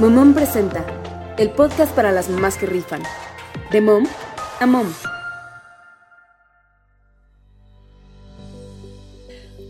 [0.00, 0.82] Momom presenta
[1.36, 3.02] el podcast para las mamás que rifan.
[3.70, 4.06] De mom
[4.58, 4.86] a mom.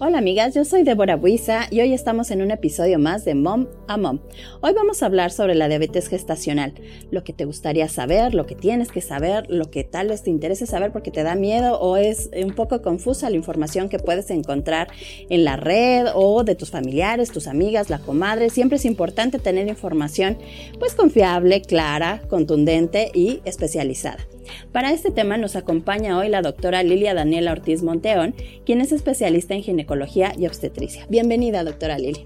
[0.02, 3.66] Hola amigas, yo soy Débora Buiza y hoy estamos en un episodio más de Mom
[3.86, 4.20] a Mom.
[4.62, 6.72] Hoy vamos a hablar sobre la diabetes gestacional,
[7.10, 10.30] lo que te gustaría saber, lo que tienes que saber, lo que tal vez te
[10.30, 14.30] interese saber porque te da miedo o es un poco confusa la información que puedes
[14.30, 14.88] encontrar
[15.28, 18.48] en la red o de tus familiares, tus amigas, la comadre.
[18.48, 20.38] Siempre es importante tener información
[20.78, 24.26] pues confiable, clara, contundente y especializada.
[24.72, 29.54] Para este tema nos acompaña hoy la doctora Lilia Daniela Ortiz Monteón, quien es especialista
[29.54, 31.06] en ginecología y obstetricia.
[31.08, 32.24] Bienvenida, doctora Lilia.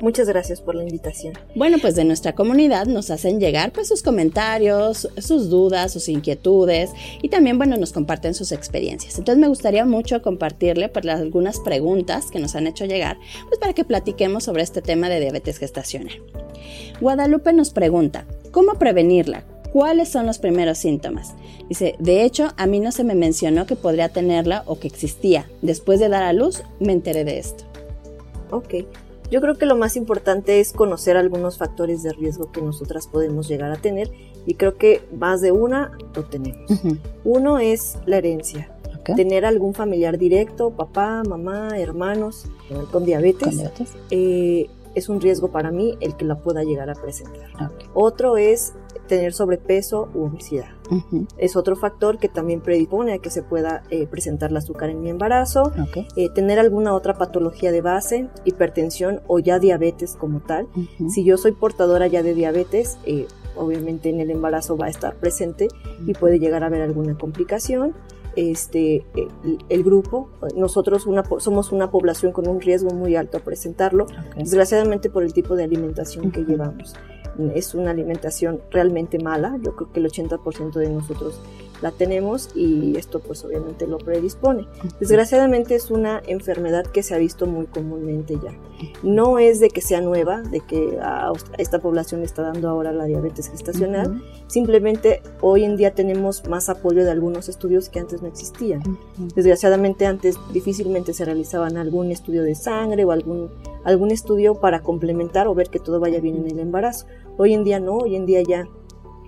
[0.00, 1.32] Muchas gracias por la invitación.
[1.54, 6.90] Bueno, pues de nuestra comunidad nos hacen llegar pues sus comentarios, sus dudas, sus inquietudes
[7.22, 9.18] y también bueno, nos comparten sus experiencias.
[9.18, 13.16] Entonces me gustaría mucho compartirle pues algunas preguntas que nos han hecho llegar
[13.48, 16.20] pues para que platiquemos sobre este tema de diabetes gestacional.
[17.00, 19.44] Guadalupe nos pregunta, ¿cómo prevenirla?
[19.76, 21.34] ¿Cuáles son los primeros síntomas?
[21.68, 25.50] Dice, de hecho, a mí no se me mencionó que podría tenerla o que existía.
[25.60, 27.64] Después de dar a luz, me enteré de esto.
[28.50, 28.86] Ok.
[29.30, 33.48] Yo creo que lo más importante es conocer algunos factores de riesgo que nosotras podemos
[33.48, 34.10] llegar a tener
[34.46, 36.70] y creo que más de una lo tenemos.
[37.24, 38.70] Uno es la herencia.
[39.14, 42.46] Tener algún familiar directo, papá, mamá, hermanos
[42.90, 43.48] con diabetes.
[43.48, 43.92] ¿Con diabetes?
[44.10, 47.50] Eh, es un riesgo para mí el que la pueda llegar a presentar.
[47.92, 48.72] Otro es
[49.06, 50.68] tener sobrepeso u obesidad.
[51.36, 55.02] Es otro factor que también predispone a que se pueda eh, presentar el azúcar en
[55.02, 55.72] mi embarazo.
[56.16, 60.68] Eh, tener alguna otra patología de base, hipertensión o ya diabetes como tal.
[61.08, 65.16] Si yo soy portadora ya de diabetes, eh, obviamente en el embarazo va a estar
[65.16, 65.68] presente
[66.06, 67.94] y puede llegar a haber alguna complicación
[68.36, 69.04] este,
[69.68, 70.28] el, grupo.
[70.54, 71.06] Nosotros
[71.38, 74.06] somos una población con un riesgo muy alto a presentarlo,
[74.36, 76.94] desgraciadamente por el tipo de alimentación que llevamos.
[77.54, 81.40] Es una alimentación realmente mala, yo creo que el 80% de nosotros
[81.82, 84.66] la tenemos y esto pues obviamente lo predispone.
[85.00, 88.52] Desgraciadamente es una enfermedad que se ha visto muy comúnmente ya.
[89.02, 93.04] No es de que sea nueva, de que a esta población está dando ahora la
[93.04, 98.28] diabetes gestacional, simplemente hoy en día tenemos más apoyo de algunos estudios que antes no
[98.28, 98.82] existían.
[99.34, 103.50] Desgraciadamente antes difícilmente se realizaban algún estudio de sangre o algún,
[103.84, 107.06] algún estudio para complementar o ver que todo vaya bien en el embarazo.
[107.38, 108.66] Hoy en día no, hoy en día ya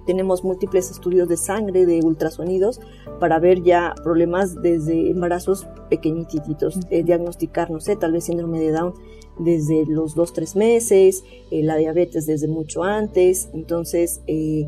[0.08, 2.80] tenemos múltiples estudios de sangre, de ultrasonidos,
[3.20, 8.72] para ver ya problemas desde embarazos pequeñititos, eh, diagnosticar, no sé, tal vez síndrome de
[8.72, 8.94] Down
[9.38, 13.50] desde los 2-3 meses, eh, la diabetes desde mucho antes.
[13.52, 14.66] Entonces, eh,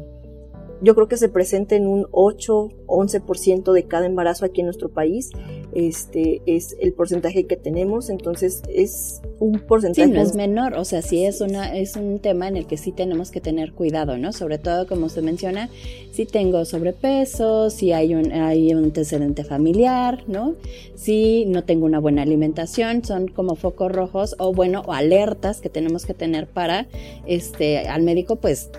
[0.82, 5.30] yo creo que se presenta en un 8-11% de cada embarazo aquí en nuestro país.
[5.72, 10.08] Este es el porcentaje que tenemos, entonces es un porcentaje.
[10.08, 12.76] Sí, no es menor, o sea, sí es, una, es un tema en el que
[12.76, 14.32] sí tenemos que tener cuidado, ¿no?
[14.32, 15.68] Sobre todo, como usted menciona,
[16.12, 20.54] si tengo sobrepeso, si hay un, hay un antecedente familiar, ¿no?
[20.94, 25.68] Si no tengo una buena alimentación, son como focos rojos o, bueno, o alertas que
[25.68, 26.86] tenemos que tener para,
[27.26, 28.70] este, al médico, pues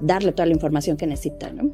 [0.00, 1.70] darle toda la información que necesita, ¿no?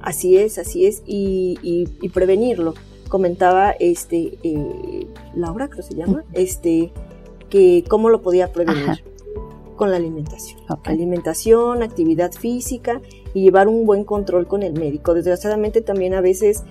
[0.00, 2.74] Así es, así es, y, prevenirlo.
[3.08, 6.92] Comentaba este eh, Laura, creo que se llama, este,
[7.50, 9.04] que cómo lo podía prevenir
[9.76, 10.60] con la alimentación.
[10.84, 13.00] Alimentación, actividad física
[13.34, 15.14] y llevar un buen control con el médico.
[15.14, 16.62] Desgraciadamente también a veces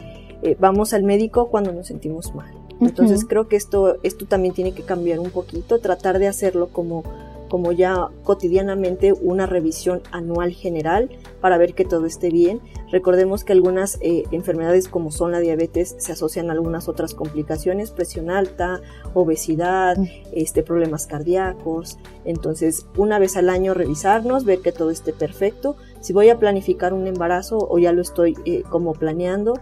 [0.42, 2.52] eh, vamos al médico cuando nos sentimos mal.
[2.80, 7.04] Entonces creo que esto, esto también tiene que cambiar un poquito, tratar de hacerlo como
[7.52, 11.10] como ya cotidianamente una revisión anual general
[11.42, 12.62] para ver que todo esté bien.
[12.94, 17.92] Recordemos que algunas eh, enfermedades como son la diabetes se asocian a algunas otras complicaciones,
[17.92, 18.80] presión alta,
[19.14, 20.08] obesidad, mm.
[20.32, 21.98] este, problemas cardíacos.
[22.24, 25.76] Entonces, una vez al año revisarnos, ver que todo esté perfecto.
[26.02, 29.54] Si voy a planificar un embarazo o ya lo estoy eh, como planeando,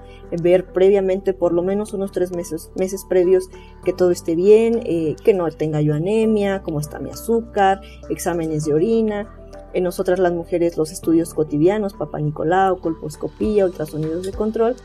[0.42, 3.50] ver previamente por lo menos unos tres meses, meses previos
[3.84, 8.66] que todo esté bien, eh, que no tenga yo anemia, cómo está mi azúcar, exámenes
[8.66, 9.36] de orina.
[9.74, 14.76] En nosotras las mujeres los estudios cotidianos, papá Nicolau, colposcopía, ultrasonidos de control,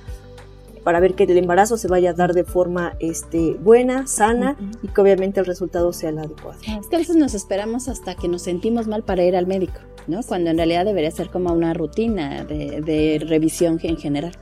[0.83, 4.89] para ver que el embarazo se vaya a dar de forma este, buena, sana y
[4.89, 6.61] que obviamente el resultado sea el adecuado.
[6.79, 9.81] Es que a veces nos esperamos hasta que nos sentimos mal para ir al médico,
[10.07, 10.23] ¿no?
[10.23, 14.33] Cuando en realidad debería ser como una rutina de, revisión en general.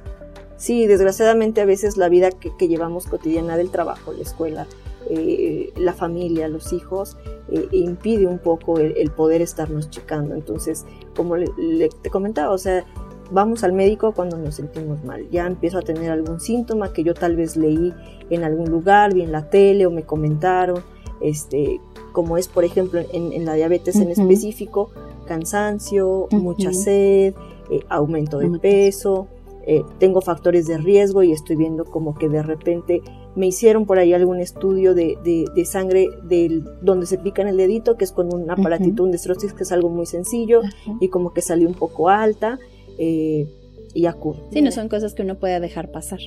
[0.56, 4.67] Sí, desgraciadamente a veces la vida que, llevamos cotidiana del trabajo, la escuela,
[5.11, 7.17] eh, la familia, los hijos,
[7.50, 10.35] eh, impide un poco el, poder estarnos checando.
[10.35, 10.85] Entonces,
[11.17, 12.85] como le, te comentaba, o sea,
[13.32, 15.29] vamos al médico cuando nos sentimos mal.
[15.31, 17.93] Ya empiezo a tener algún síntoma que yo tal vez leí
[18.31, 20.82] en algún lugar, vi en la tele o me comentaron,
[21.20, 21.81] este,
[22.12, 24.91] como es por ejemplo en, la diabetes en específico,
[25.32, 27.34] cansancio, mucha sed,
[27.70, 29.29] eh, aumento de peso,
[29.67, 33.00] eh, tengo factores de riesgo y estoy viendo como que de repente
[33.34, 37.56] me hicieron por ahí algún estudio de, de, sangre del, donde se pica en el
[37.56, 40.61] dedito, que es con un aparatito, un destrosis, que es algo muy sencillo
[41.00, 42.58] y como que salió un poco alta
[42.99, 43.49] eh,
[43.94, 44.49] y acudo.
[44.52, 46.20] Sí, no son cosas que uno puede dejar pasar.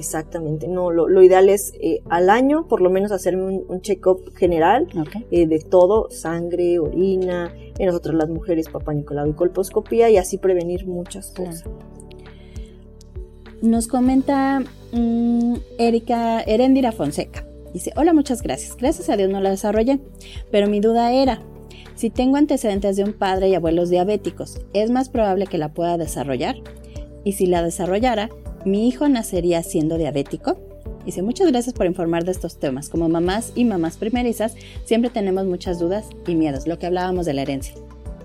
[0.00, 4.86] Exactamente, no, lo, ideal es eh, al año por lo menos hacerme un, check-up general
[5.30, 10.38] eh, de todo, sangre, orina, en nosotros las mujeres papá Nicolau y colposcopía y así
[10.38, 11.64] prevenir muchas cosas.
[13.60, 14.62] Nos comenta
[14.92, 17.44] mm, Erika Erendira Fonseca.
[17.74, 18.74] Dice, hola, muchas gracias.
[18.78, 20.00] Gracias a Dios no la desarrollé,
[20.50, 21.42] pero mi duda era,
[21.94, 25.98] si tengo antecedentes de un padre y abuelos diabéticos, ¿es más probable que la pueda
[25.98, 26.56] desarrollar?
[27.22, 28.30] Y si la desarrollara,
[28.64, 30.58] ¿mi hijo nacería siendo diabético?
[31.04, 32.88] Dice, muchas gracias por informar de estos temas.
[32.88, 34.54] Como mamás y mamás primerizas,
[34.84, 37.74] siempre tenemos muchas dudas y miedos, lo que hablábamos de la herencia.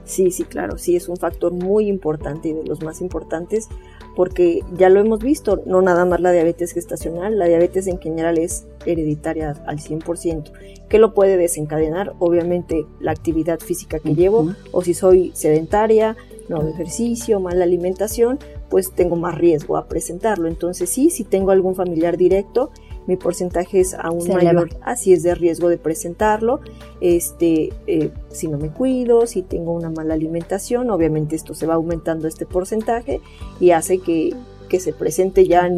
[0.04, 3.68] Sí, sí, claro, sí, es un factor muy importante y de los más importantes
[4.16, 8.38] porque ya lo hemos visto, no nada más la diabetes gestacional, la diabetes en general
[8.38, 10.52] es hereditaria al 100%.
[10.88, 12.14] ¿Qué lo puede desencadenar?
[12.20, 16.16] Obviamente la actividad física que llevo o si soy sedentaria,
[16.48, 18.40] no hago ejercicio, mala alimentación,
[18.70, 20.48] pues tengo más riesgo a presentarlo.
[20.48, 22.72] Entonces sí, si tengo algún familiar directo,
[23.08, 26.60] mi porcentaje es aún mayor, así es de riesgo de presentarlo.
[27.02, 31.76] Este, eh, si no me cuido, si tengo una mala alimentación, obviamente esto se va
[31.76, 33.22] aumentando este porcentaje
[33.60, 34.34] y hace que,
[34.70, 35.70] que se presente ya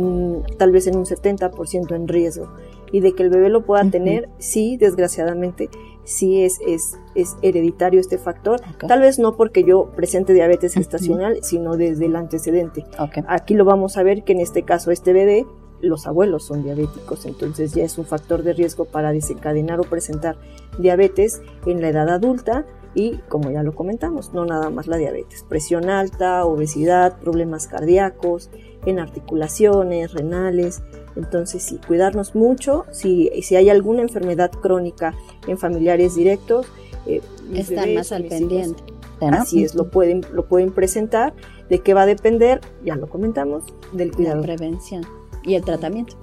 [0.57, 2.49] tal vez en un 70% en riesgo.
[2.89, 5.69] Y de que el bebé lo pueda tener, sí, desgraciadamente,
[6.07, 8.61] sí es, es, es hereditario este factor.
[8.87, 12.85] Tal vez no porque yo presente diabetes gestacional, sino desde el antecedente.
[13.27, 15.45] Aquí lo vamos a ver que en este caso este bebé
[15.81, 20.35] los abuelos son diabéticos, entonces ya es un factor de riesgo para desencadenar o presentar
[20.79, 22.65] diabetes en la edad adulta
[22.95, 28.49] y como ya lo comentamos, no nada más la diabetes, presión alta, obesidad, problemas cardíacos,
[28.87, 30.81] en articulaciones, renales,
[31.17, 35.13] entonces sí, cuidarnos mucho, si, si hay alguna enfermedad crónica
[35.47, 36.67] en familiares directos,
[37.05, 37.21] eh,
[37.53, 38.83] estar más al pendiente.
[39.21, 41.33] Así es, lo pueden, lo pueden presentar.
[41.69, 42.61] ¿De qué va a depender?
[42.85, 44.37] Ya lo comentamos, del cuidado.
[44.37, 45.03] La prevención
[45.43, 46.15] y el tratamiento.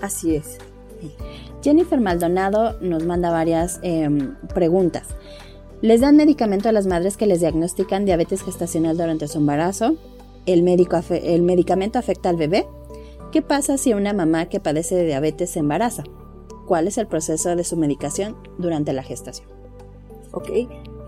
[0.00, 0.58] Así es.
[1.62, 5.08] Jennifer Maldonado nos manda varias em, preguntas.
[5.80, 9.96] ¿Les dan medicamento a las madres que les diagnostican diabetes gestacional durante su embarazo?
[10.46, 12.66] ¿El, médico ¿El medicamento afecta al bebé?
[13.34, 16.04] ¿Qué pasa si una mamá que padece de diabetes se embaraza?
[16.68, 19.48] ¿Cuál es el proceso de su medicación durante la gestación?
[20.30, 20.50] Ok.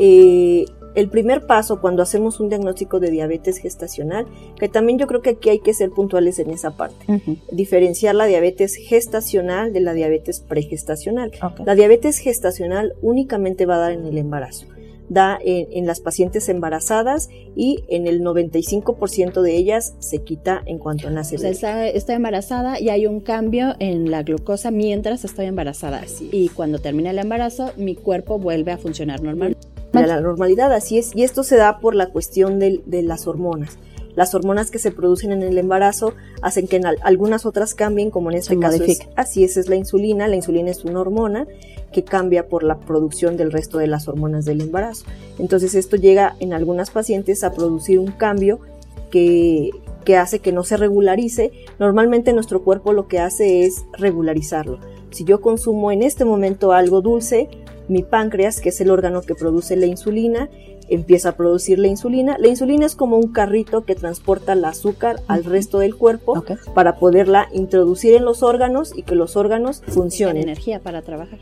[0.00, 0.64] Eh,
[0.96, 4.26] el primer paso cuando hacemos un diagnóstico de diabetes gestacional,
[4.58, 7.06] que también yo creo que aquí hay que ser puntuales en esa parte,
[7.52, 11.31] diferenciar la diabetes gestacional de la diabetes pregestacional.
[11.64, 14.67] La diabetes gestacional únicamente va a dar en el embarazo
[15.08, 21.11] da en, las pacientes embarazadas y en el 95% de ellas se quita en cuanto
[21.11, 21.37] nace.
[21.37, 26.03] O sea, está, está, embarazada y hay un cambio en la glucosa mientras estoy embarazada.
[26.32, 29.56] Y cuando termina el embarazo, mi cuerpo vuelve a funcionar normal
[29.93, 33.79] a la normalidad, así es, y esto se da por la cuestión de, las hormonas.
[34.14, 38.38] Las hormonas que se producen en el embarazo hacen que algunas otras cambien, como en
[38.38, 40.26] este caso es, así es, es la insulina.
[40.26, 41.47] La insulina es una hormona
[41.97, 45.07] que cambia por la producción del resto de las hormonas del embarazo.
[45.39, 48.61] Entonces esto llega en algunas pacientes a producir un cambio
[49.11, 49.71] que,
[50.05, 51.53] que hace que no se regularice.
[51.79, 54.79] Normalmente nuestro cuerpo lo que hace es regularizarlo.
[55.11, 57.49] Si yo consumo en este momento algo dulce,
[57.88, 60.50] mi páncreas, que es el órgano que produce la insulina,
[60.91, 62.37] empieza a producir la insulina.
[62.38, 66.97] La insulina es como un carrito que transporta el azúcar al resto del cuerpo para
[66.97, 70.43] poderla introducir en los órganos y que los órganos funcionen.
[70.43, 71.38] energía para trabajar.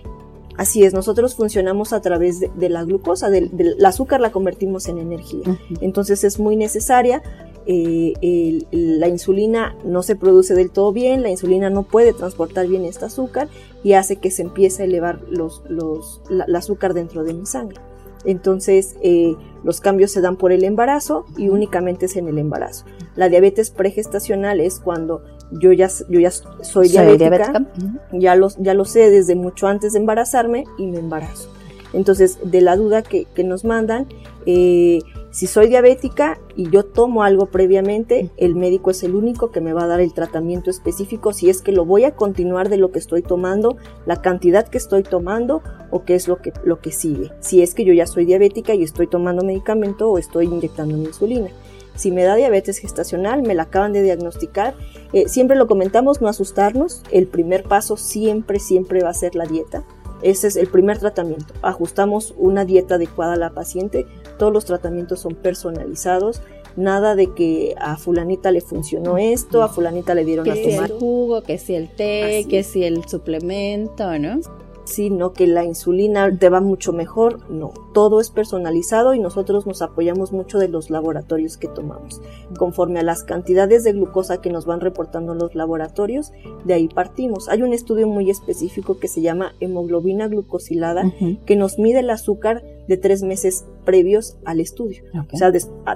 [0.57, 3.51] Así es, nosotros funcionamos a través de, la glucosa, del,
[3.85, 5.59] azúcar la convertimos en energía.
[5.81, 7.23] Entonces es muy necesaria.
[7.67, 12.85] Eh, la insulina no se produce del todo bien, la insulina no puede transportar bien
[12.85, 13.49] este azúcar
[13.83, 17.81] y hace que se empiece a elevar los, los, el azúcar dentro de mi sangre.
[18.25, 22.85] Entonces, eh, los cambios se dan por el embarazo y únicamente es en el embarazo.
[23.17, 27.67] La diabetes pregestacional es cuando yo ya, yo ya soy, diabética,
[28.13, 31.51] Ya, lo, ya lo sé desde mucho antes de embarazarme y me embarazo.
[31.93, 34.09] Entonces, de la duda que, que nos mandan,
[34.47, 35.01] eh,
[35.35, 39.73] si soy diabética y yo tomo algo previamente, el médico es el único que me
[39.73, 42.93] va a dar el tratamiento específico si es que lo voy a continuar de lo
[42.93, 45.61] que estoy tomando, la cantidad que estoy tomando
[45.91, 47.33] o qué es lo que, lo que sigue.
[47.41, 51.07] Si es que yo ya soy diabética y estoy tomando medicamento o estoy inyectando mi
[51.07, 51.49] insulina.
[51.95, 54.75] Si me da diabetes gestacional, me la acaban de diagnosticar,
[55.13, 57.03] eh, siempre lo comentamos, no asustarnos.
[57.13, 59.85] El primer paso siempre, siempre va a ser la dieta
[60.23, 61.55] Ese es el primer tratamiento.
[61.63, 64.07] Ajustamos una dieta adecuada a la paciente.
[64.39, 66.43] Todos los tratamientos son personalizados.
[66.77, 70.91] Nada de que a fulanita le funcionó esto, a fulanita le dieron a tomar.
[70.91, 74.41] el jugo, que si el té, que si el suplemento, ¿no?
[74.85, 77.51] Sino que la insulina te va mucho mejor.
[77.51, 82.21] No, todo es personalizado y nosotros nos apoyamos mucho de los laboratorios que tomamos.
[82.59, 86.33] Conforme a las cantidades de glucosa que nos van reportando los laboratorios,
[86.65, 87.49] de ahí partimos.
[87.49, 91.13] Hay un estudio muy específico que se llama hemoglobina glucosilada
[91.47, 95.05] que nos mide el azúcar de tres meses previos al estudio.
[95.33, 95.51] O sea,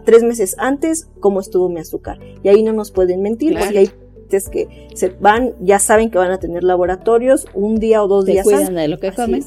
[0.05, 2.19] tres meses antes, cómo estuvo mi azúcar.
[2.43, 3.91] Y ahí no nos pueden mentir, porque
[4.37, 8.25] hay que se van, ya saben que van a tener laboratorios un día o dos
[8.25, 9.45] días cuidan de lo que comen.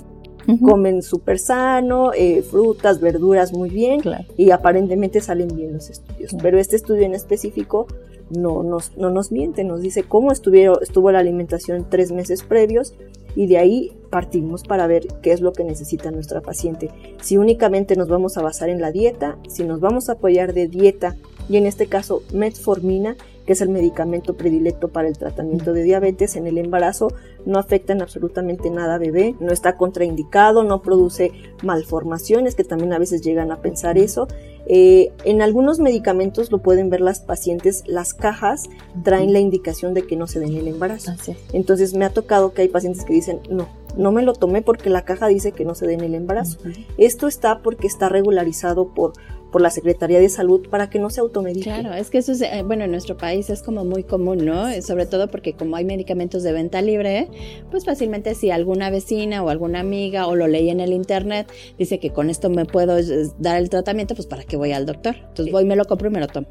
[0.66, 4.02] Comen súper sano, eh, frutas, verduras muy bien
[4.38, 6.36] y aparentemente salen bien los estudios.
[6.42, 7.86] Pero este estudio en específico
[8.32, 12.94] no nos, no nos miente, nos dice cómo estuvieron, estuvo la alimentación tres meses previos
[13.36, 16.90] y de ahí partimos para ver qué es lo que necesita nuestra paciente.
[17.22, 20.68] Si únicamente nos vamos a basar en la dieta, si nos vamos a apoyar de
[20.68, 21.16] dieta
[21.50, 23.16] y en este caso metformina,
[23.52, 27.12] que es el medicamento predilecto para el tratamiento de diabetes en el embarazo,
[27.46, 32.94] no afecta en absolutamente nada a bebé, no está contraindicado, no produce malformaciones, que también
[32.94, 34.30] a veces llegan a pensar eso.
[34.68, 38.70] Eh, en algunos medicamentos lo pueden ver las pacientes, las cajas
[39.04, 41.12] traen la indicación de que no se den el embarazo.
[41.52, 43.68] Entonces me ha tocado que hay pacientes que dicen, no,
[43.98, 46.58] no me lo tomé porque la caja dice que no se den el embarazo.
[46.98, 49.12] Esto está porque está regularizado por
[49.52, 51.66] por la Secretaría de Salud para que no se automedique.
[51.66, 54.70] Claro, es que eso es, eh, bueno, en nuestro país es como muy común, ¿no?
[54.82, 57.28] Sobre todo porque como hay medicamentos de venta libre,
[57.70, 62.00] pues fácilmente si alguna vecina o alguna amiga o lo leí en el internet, dice
[62.00, 65.16] que con esto me puedo eh, dar el tratamiento, pues para qué voy al doctor.
[65.16, 66.48] Entonces voy, me lo compro y me lo tomo.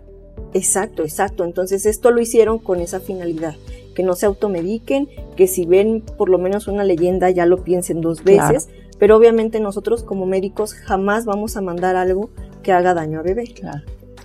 [0.53, 1.45] Exacto, exacto.
[1.45, 3.57] Entonces esto lo hicieron con esa finalidad,
[3.95, 8.01] que no se automediquen, que si ven por lo menos una leyenda ya lo piensen
[8.01, 12.31] dos veces, pero obviamente nosotros como médicos jamás vamos a mandar algo
[12.63, 13.45] que haga daño a bebé.
[13.55, 13.83] Claro.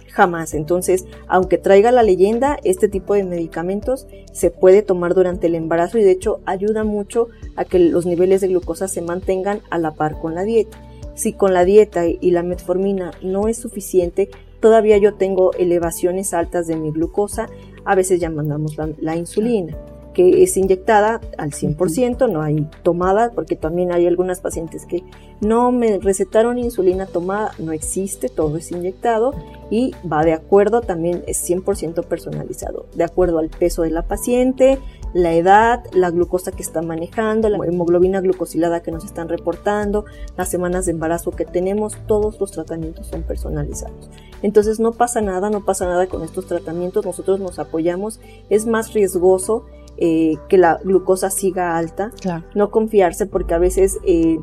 [0.10, 0.54] Jamás.
[0.54, 5.98] Entonces, aunque traiga la leyenda, este tipo de medicamentos se puede tomar durante el embarazo
[5.98, 7.28] y de hecho ayuda mucho
[7.58, 10.78] a que los niveles de glucosa se mantengan a la par con la dieta.
[11.16, 14.30] Si con la dieta y la metformina no es suficiente,
[14.62, 17.48] todavía yo tengo elevaciones altas de mi glucosa,
[17.84, 19.78] a veces ya mandamos la insulina
[20.16, 25.04] que es inyectada al 100%, no hay tomada, porque también hay algunas pacientes que
[25.42, 29.34] no me recetaron insulina tomada, no existe, todo es inyectado
[29.70, 34.80] y va de acuerdo, también es 100% personalizado, de acuerdo al peso de la paciente,
[35.14, 40.06] la edad, la glucosa que está manejando, la hemoglobina glucosilada que nos están reportando,
[40.38, 44.10] las semanas de embarazo que tenemos, todos los tratamientos son personalizados.
[44.42, 48.94] Entonces no pasa nada, no pasa nada con estos tratamientos, nosotros nos apoyamos, es más
[48.94, 49.66] riesgoso
[49.98, 52.12] eh, que la glucosa siga alta,
[52.54, 54.40] no confiarse porque a veces eh,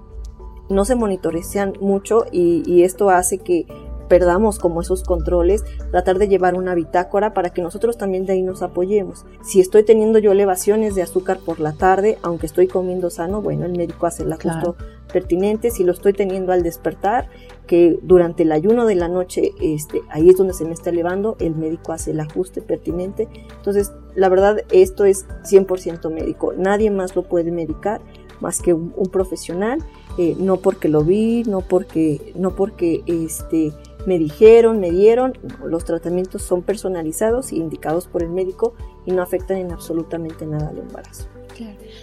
[0.69, 3.67] no se monitorean mucho y, esto hace que
[4.13, 8.43] perdamos como esos controles, tratar de llevar una bitácora para que nosotros también de ahí
[8.43, 9.25] nos apoyemos.
[9.43, 13.65] Si estoy teniendo yo elevaciones de azúcar por la tarde, aunque estoy comiendo sano, bueno,
[13.65, 14.75] el médico hace el ajuste
[15.11, 15.71] pertinente.
[15.71, 17.31] Si lo estoy teniendo al despertar,
[17.67, 21.39] que durante el ayuno de la noche, este, ahí es donde se me está elevando,
[21.41, 23.31] el médico hace el ajuste pertinente.
[23.57, 26.53] Entonces, la verdad, esto es 100% médico.
[26.55, 28.03] Nadie más lo puede medicar
[28.43, 29.79] más que un, profesional.
[30.19, 33.73] Eh, no porque lo vi, no porque, no porque este,
[34.07, 35.35] me dijeron, me dieron.
[35.65, 38.75] los tratamientos son personalizados y indicados por el médico
[39.07, 41.29] y no afectan en absolutamente nada al embarazo.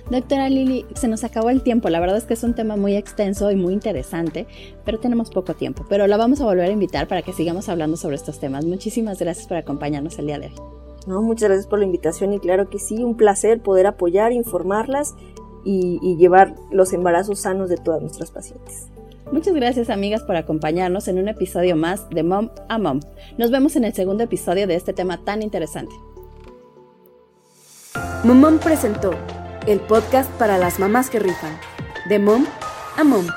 [0.10, 1.89] Doctora Lili, se nos acabó el tiempo.
[1.89, 4.48] La verdad es que es un tema muy extenso y muy interesante,
[4.86, 5.86] pero tenemos poco tiempo.
[5.89, 8.65] Pero la vamos a volver a invitar para que sigamos hablando sobre estos temas.
[8.65, 10.56] Muchísimas gracias por acompañarnos el día de hoy.
[11.08, 15.15] No, muchas gracias por la invitación y claro que sí, un placer poder apoyar, informarlas
[15.63, 18.89] y, y llevar los embarazos sanos de todas nuestras pacientes.
[19.31, 23.00] Muchas gracias amigas por acompañarnos en un episodio más de Mom a Mom.
[23.38, 25.93] Nos vemos en el segundo episodio de este tema tan interesante.
[28.24, 29.12] Mom presentó
[29.67, 31.59] el podcast para las mamás que rifan,
[32.09, 32.45] de Mom
[32.98, 33.27] a Mom.